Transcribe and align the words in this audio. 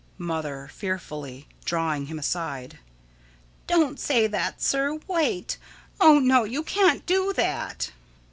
Mother: 0.17 0.67
[Fearfully, 0.73 1.47
drawing 1.63 2.07
him 2.07 2.17
aside.] 2.17 2.79
Don't 3.67 3.99
say 3.99 4.25
that, 4.25 4.59
sir. 4.59 4.95
Wait. 5.07 5.59
Oh, 5.99 6.17
no, 6.17 6.43
you 6.43 6.63
can't 6.63 7.05
do 7.05 7.33
that! 7.33 7.91